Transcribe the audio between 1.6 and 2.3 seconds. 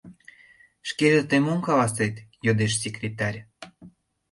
каласет?—